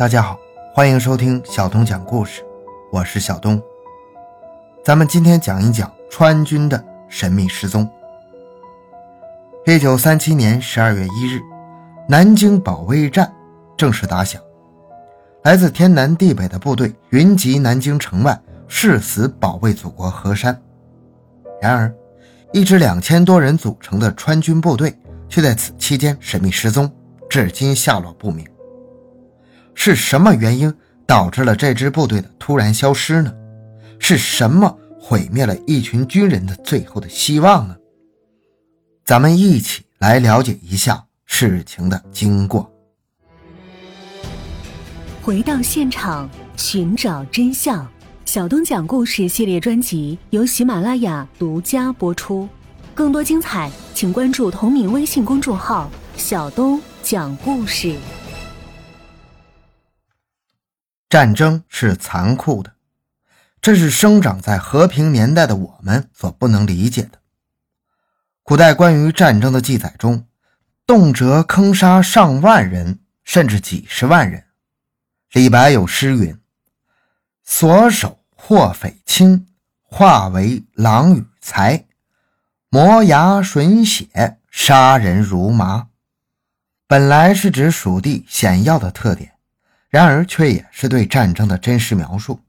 [0.00, 0.40] 大家好，
[0.72, 2.42] 欢迎收听小东讲故事，
[2.90, 3.62] 我是小东。
[4.82, 7.86] 咱们今天讲一讲川军的神秘失踪。
[9.66, 11.38] 一九三七年十二月一日，
[12.08, 13.30] 南京保卫战
[13.76, 14.40] 正式打响，
[15.42, 20.58] 来自天南地北的部队云集南京城外，誓死保卫祖国河山。
[21.60, 21.94] 然而，
[22.54, 24.98] 一支两千多人组成的川军部队
[25.28, 26.90] 却在此期间神秘失踪，
[27.28, 28.46] 至今下落不明。
[29.74, 30.74] 是什么原因
[31.06, 33.32] 导致了这支部队的突然消失呢？
[33.98, 37.76] 是什么毁灭了一群军人的最后的希望呢？
[39.04, 42.70] 咱们一起来了解一下事情的经过。
[45.22, 47.86] 回到现场，寻找真相。
[48.24, 52.48] 小东讲故事系列专辑由喜马拉雅独家播出。
[52.94, 57.96] 更多精彩，请关注同名微信公众号“小东讲故事”。
[61.10, 62.72] 战争是残酷的，
[63.60, 67.18] 这是生长在和平年代的我们所不能理解的。
[68.44, 70.24] 古代关于战争的记载中，
[70.86, 74.44] 动辄坑杀上万人，甚至几十万人。
[75.32, 76.38] 李白有诗云
[77.42, 79.48] ：“所手或匪亲，
[79.82, 81.86] 化为狼与豺，
[82.68, 85.88] 磨牙吮血，杀人如麻。”
[86.86, 89.32] 本来是指蜀地险要的特点。
[89.90, 92.40] 然而，却也是对战争的真实描述。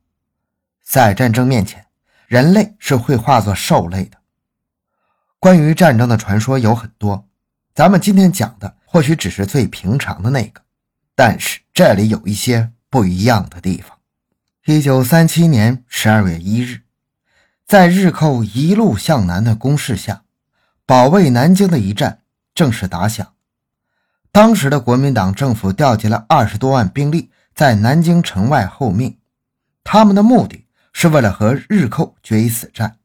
[0.84, 1.88] 在战争面前，
[2.28, 4.20] 人类是会化作兽类的。
[5.39, 7.28] 关于战争的传说有很多，
[7.73, 10.61] 咱们今天讲的或许只是最平常的那个，
[11.16, 13.98] 但是这里有一些不一样的地方。
[14.66, 16.81] 一九三七年十二月一日，
[17.66, 20.22] 在日寇一路向南的攻势下，
[20.86, 22.20] 保卫南京的一战
[22.53, 23.33] 正式打响。
[24.31, 29.17] 当时的国民党政府调集了二十多万兵力在南京城外候命，
[29.83, 32.98] 他们的目的是为了和日寇决一死战。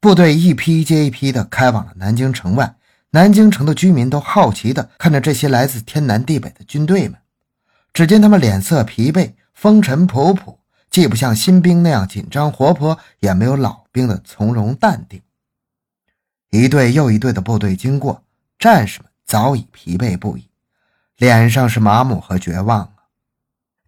[0.00, 2.76] 部队一批接一批地开往了南京城外，
[3.10, 7.18] 南京城的居民都好奇地看着这些来自天南地北的军队们。
[7.92, 10.56] 只见他们脸色疲惫，风尘仆仆，
[10.90, 15.20] 既不像新兵那样紧张活泼，也没有老兵的从容淡定。
[16.50, 18.24] 一队又一队的部队经过，
[18.58, 19.08] 战士们。
[19.24, 20.50] 早已疲惫不已，
[21.16, 22.91] 脸上是麻木和绝望。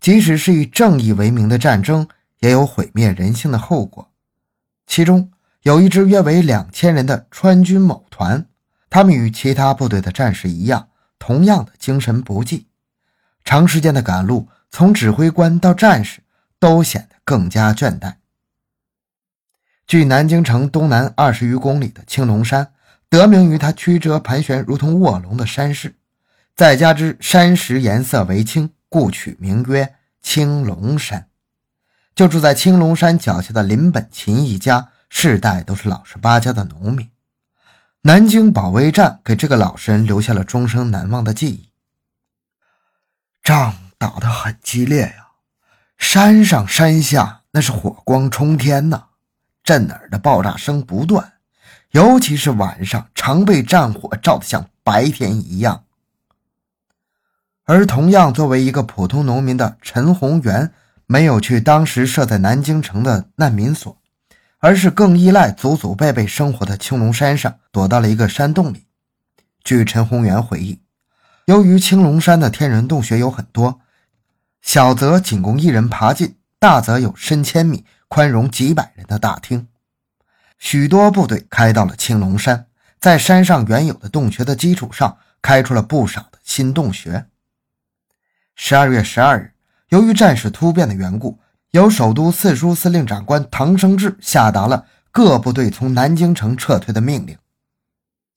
[0.05, 2.07] 即使是以正义为名的战争，
[2.41, 4.11] 也有毁灭人性的后果。
[4.87, 5.33] 其中
[5.63, 8.45] 有一支约为两千人的川军某团，
[8.91, 12.67] 他们与其他部队的战士一样，同样的精神不济。
[13.47, 16.21] 长时间的赶路，从指挥官到战士，
[16.59, 18.17] 都显得更加倦怠。
[19.87, 22.75] 距南京城东南二十余公里的青龙山。
[23.09, 25.95] 得名于它曲折盘旋如同卧龙的山势，
[26.55, 31.27] 再加之山石颜色为青，故取名曰青龙山。
[32.15, 37.11] 就住在青龙山脚下的林本勤一家，世代都是老实巴交的农民。
[38.03, 41.71] 南京保卫战给这个老实人留下了终生难忘的记忆。
[43.43, 45.27] 仗打得很激烈呀，
[45.99, 49.07] 山上山下那是火光冲天呐，
[49.65, 51.33] 震耳的爆炸声不断。
[51.91, 55.84] 尤其是晚上，常被战火照得像白天一样。
[57.67, 60.73] 而同样作为一个普通农民的陈宏元，
[61.07, 63.97] 没有去当时设在南京城的难民所，
[64.59, 68.87] 而是更依赖祖祖辈辈生活的青龙山上，躲到了一个山洞里。
[69.63, 70.81] 据陈宏元回忆，
[71.47, 73.81] 由于青龙山的天然洞穴有很多，
[74.61, 79.69] 小则仅供一人爬进，大则有深千米、宽容几百人的大厅。
[80.59, 82.67] 许多部队开到了青龙山，
[83.01, 87.27] 在山上原有的洞穴的基础上，开出了不少的新洞穴。
[88.55, 89.53] 十二月十二日，
[89.89, 91.39] 由于战事突变的缘故，
[91.73, 97.37] 由首都四书司令长官唐生智下达了各部队从南京城撤退的命令。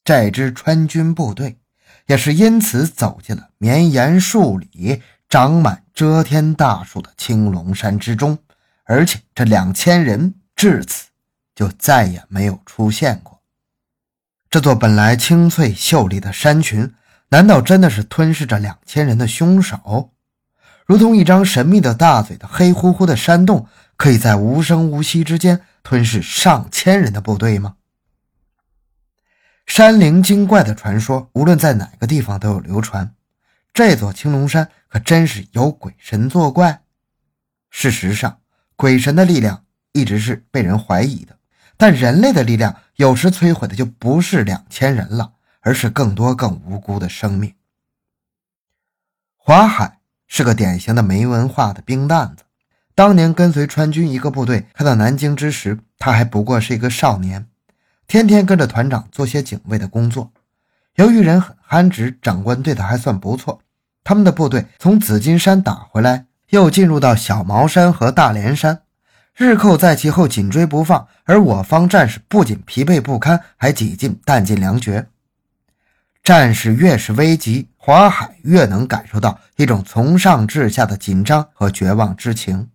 [0.04, 1.60] 这支川军部队
[2.06, 8.38] 也是因此走进了绵延数里、长满遮天大树的青龙山之中，
[8.86, 11.08] 而且这两千人至此。
[11.58, 13.42] 就再也没有出现过。
[14.48, 16.94] 这座本来青翠秀丽的山群，
[17.29, 20.13] 难道真的是吞噬着两千人的凶手？
[20.85, 27.75] 如同一张神秘的大嘴的黑乎乎的山洞，可以在无声无息之间吞噬上千人的部队吗？
[29.65, 33.13] 山灵精怪的传说，无论在哪个地方都有流传。
[33.74, 36.83] 这座青龙山可真是有鬼神作怪。
[37.69, 38.39] 事实上，
[38.77, 41.38] 鬼神的力量一直是被人怀疑的。
[41.75, 45.33] 但人类的力量有时摧毁的就不是两千人了，
[45.68, 47.54] 而是更多更无辜的生命。
[49.36, 52.46] 华海是个典型的没文化的兵蛋子。
[52.96, 57.48] 当年跟随川军一个部队开到南京之时，他还不过是一个少年，
[58.08, 60.31] 天天跟着团长做些警卫的工作。
[60.96, 63.60] 由于人很憨直，长官对他还算不错。
[64.06, 68.84] 他们的部队从紫金山打回来，又进入到小茅山和大连山，
[69.36, 71.06] 日寇在其后紧追不放。
[71.25, 75.10] 而我方战士不仅疲惫不堪，还几近弹尽粮绝。
[76.27, 82.68] 战事越是危急，华海越能感受到一种从上至下的紧张和绝望之情。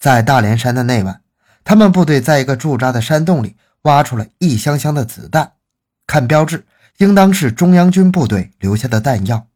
[0.00, 1.20] 在大连山的那晚，
[1.62, 5.52] 他们部队在一个驻扎的山洞里挖出了一箱箱的子弹，
[6.04, 6.66] 看标志。
[6.96, 9.46] 应当是中央军部队留下的弹药，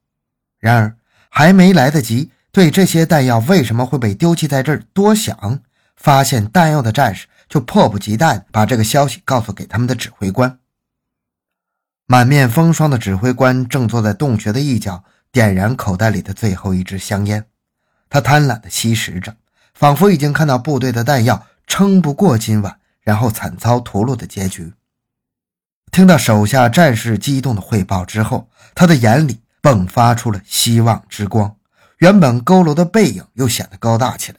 [0.61, 0.95] 然而
[1.29, 5.59] 还没来得及对这些弹药为什么会被丢弃在这儿多想，
[5.97, 10.57] 发现弹药的战士就迫不及待把这个消息告诉给他们的指挥官。
[12.13, 17.47] 满面风霜的指挥官正坐在洞穴的一角，点燃口袋里的最后一支香烟，
[18.11, 19.35] 他贪婪地吸食着，
[19.73, 24.75] 仿佛已经看到部队的弹药撑不过今晚，然后惨遭屠戮的结局。
[25.91, 31.57] 听到手下战士激动的汇报之后，他的眼里迸发出了希望之光，
[31.97, 34.39] 原本佝偻的背影又显得高大起来。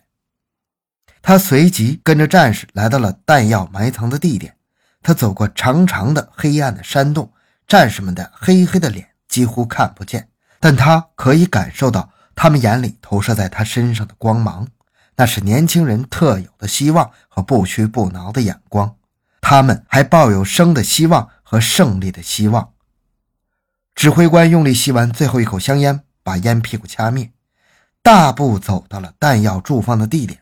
[1.24, 4.58] 他随即跟着战士来到了弹药埋藏的地点。
[5.02, 7.33] 他走过长长的黑暗的山洞，
[7.68, 10.30] 战士们的黑黑的脸几乎看不见，
[10.60, 14.68] 但他可以感受到他们眼里投射在他身上的光芒，
[15.16, 18.96] 那是年轻人特有的希望和不屈不挠的眼光。
[19.42, 21.30] 他们还抱有生的希望。
[21.54, 22.72] 和胜利的希望。
[23.94, 27.32] 指挥官用力吸完最后一口香烟，把烟屁股掐灭，
[28.02, 30.42] 大步走到了弹药贮放的地点，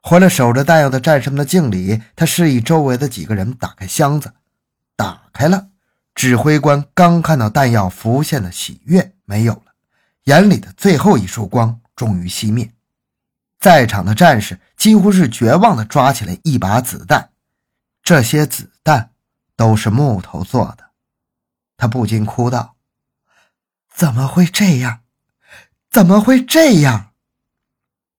[0.00, 2.00] 回了守着弹药的战士们的敬礼。
[2.14, 4.32] 他示意周围的几个人打开箱子，
[4.94, 5.71] 打开了。
[6.14, 9.74] 指挥官刚看到弹药浮现的喜悦没有了，
[10.24, 12.72] 眼里的最后一束光终于熄灭。
[13.58, 17.30] 在场的战士几乎是绝望地抓起来一把子弹，
[18.02, 19.10] 这些子弹。
[19.54, 20.90] 都是木头做的，
[21.76, 22.74] 他不禁哭道
[23.94, 25.02] ：“怎么会这样？
[25.88, 27.12] 怎么会这样？”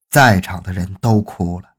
[0.10, 1.74] 在场的人都哭了。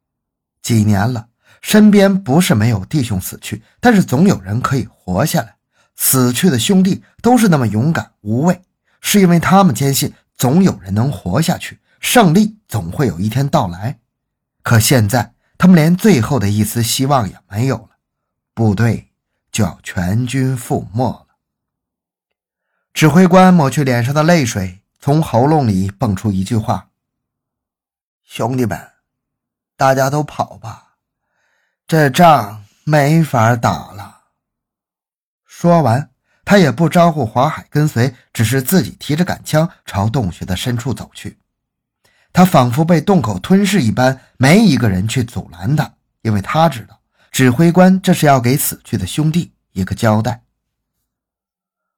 [0.60, 1.28] 几年了，
[1.62, 5.54] 身边不是没有弟兄死去，但是总有人可以活下来。
[5.94, 8.62] 死去的兄弟都是那么勇敢无畏，
[9.00, 13.99] 是因为他们坚信总有人能活下去，胜利总会有一天到来。
[14.62, 17.91] 可现在，他们连最后的一丝希望也没有了。
[18.55, 19.11] 部队。
[19.55, 21.37] 就要全军覆没了。
[22.93, 26.88] 指挥官抹去脸上的泪水，从喉咙里蹦出一句话
[28.26, 28.91] ：“兄弟们，
[29.76, 30.96] 大家都跑吧，
[31.87, 34.13] 这仗没法打了。”
[35.64, 36.11] 说完，
[36.44, 41.38] 他也不招呼华海跟随，只是自己提着杆枪朝洞穴的深处走去。
[42.34, 45.90] 他仿佛被洞口吞噬一般，没一个人去阻拦他，
[46.20, 47.00] 因为他知道。
[47.32, 50.43] 指挥官这是要给死去的兄弟一个交代。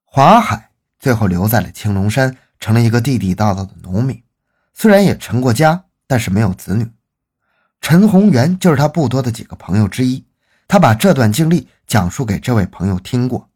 [0.04, 0.70] 华海
[1.00, 4.22] 最后留在了青龙山，成了一个地地道道的农民。
[4.74, 6.88] 虽然也成过家，但是没有子女。
[7.80, 10.24] 陈宏元就是他不多的几个朋友之一。
[10.68, 13.50] 他把这段经历讲述给这位朋友听过。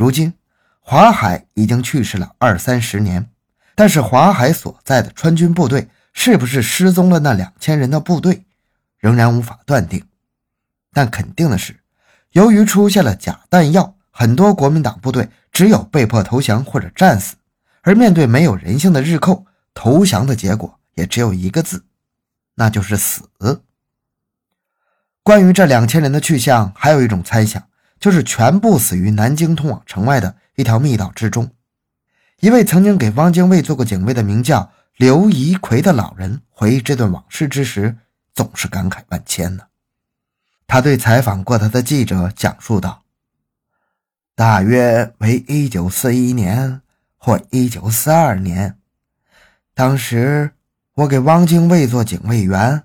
[0.00, 0.32] 如今，
[0.80, 3.28] 华海已经去世了二三十年，
[3.74, 8.46] 但是华海所在的川军部队是不是失踪了那两千人的部队，
[8.96, 10.02] 仍然无法断定。
[10.94, 11.80] 但肯定的是，
[12.32, 17.36] 由于出现了假弹药，很多国民党部队只有被迫投降或者战死。
[17.82, 21.84] 而面对没有人性的日寇，投降的结果也只有一个字，
[22.54, 23.28] 那就是死。
[25.22, 27.62] 关于这两千人的去向，还有一种猜想，
[28.00, 31.50] 就是全部死于南京通往城外的一条密道之中。
[32.40, 37.98] 一位曾经给汪精卫做过警卫的名叫刘仪奎的老人，回忆这段往事之时，
[38.34, 39.64] 总是感慨万千呢。
[40.66, 43.02] 他对采访过他的记者讲述道
[44.34, 46.80] ：“大约为一九四一年
[47.16, 48.78] 或一九四二年，
[49.74, 50.52] 当时
[50.94, 52.84] 我给汪精卫做警卫员。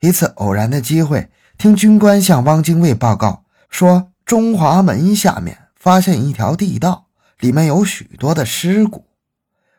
[0.00, 7.08] 一次偶然的机会，听军官向汪精卫报告说，中华门下面发现一条地道，
[7.40, 9.08] 里面有许多的尸骨。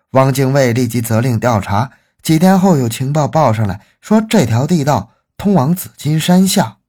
[0.10, 1.92] 汪精卫立即责令调查。
[2.22, 6.80] 几天后，有情报报上来说，这条地道通往紫金山下。”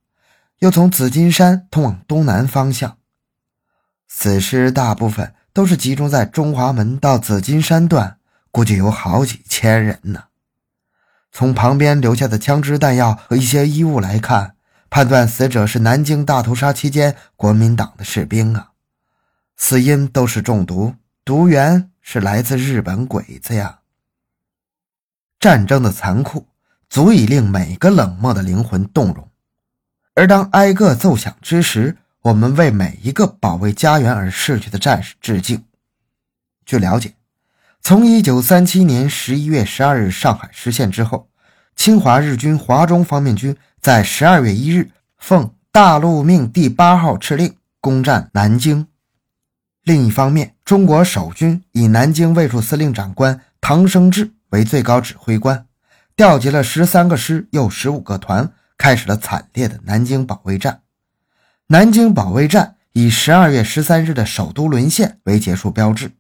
[0.59, 2.97] 又从紫金山通往东南方向，
[4.09, 8.17] 死尸大部分都是集中在中华门到紫金山段，
[8.51, 10.25] 估计有好几千人呢。
[11.31, 14.57] 从旁边留下的枪支弹药和一些衣物来看，
[14.95, 18.73] 判断死者是南京大屠杀期间国民党的士兵啊。
[19.57, 20.95] 死因都是中毒，
[21.25, 23.79] 毒源是来自日本鬼子呀。
[25.41, 26.47] 战争的残酷
[26.91, 29.27] 足以令每个冷漠的灵魂动容。
[30.15, 35.65] 而当挨个奏响之时，我们为每一个保卫家园而逝去的战士致敬。
[36.67, 37.15] 据了解，
[37.81, 41.31] 从1937年11月12日上海失陷之后，
[41.77, 48.87] 侵华日军华中方面军在12月1日奉大陆命第八号敕令攻占南京。
[49.83, 55.67] 另一方面，中国守军以南京卫戍司令长官唐生智为最高指挥官，
[56.15, 60.83] 调集了十三个师又十五个团，开始了惨烈的南京保卫战。
[61.67, 66.13] 南京保卫战以十二月十三日的首都沦陷为结束标志，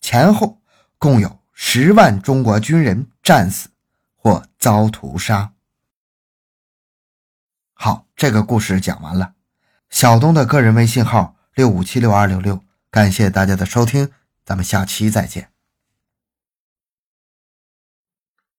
[0.00, 0.58] 前后
[0.96, 3.68] 共有十万中国军人战死
[4.16, 5.52] 或遭屠杀。
[7.82, 9.32] 好，这个故事讲完了。
[9.88, 12.60] 小东的个人微信号六五七六二六六。
[12.90, 14.10] 感谢大家的收听，
[14.44, 15.48] 咱们下期再见。